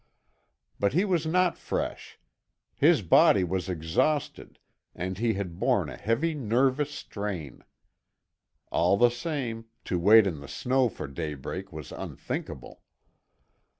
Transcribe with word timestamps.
But 0.79 0.93
he 0.93 1.05
was 1.05 1.27
not 1.27 1.59
fresh; 1.59 2.19
his 2.75 3.03
body 3.03 3.43
was 3.43 3.69
exhausted 3.69 4.57
and 4.95 5.19
he 5.19 5.35
had 5.35 5.59
borne 5.59 5.89
a 5.89 5.95
heavy 5.95 6.33
nervous 6.33 6.89
strain. 6.89 7.63
All 8.71 8.97
the 8.97 9.11
same, 9.11 9.65
to 9.85 9.99
wait 9.99 10.25
in 10.25 10.39
the 10.39 10.47
snow 10.47 10.89
for 10.89 11.05
daybreak 11.07 11.71
was 11.71 11.91
unthinkable. 11.91 12.81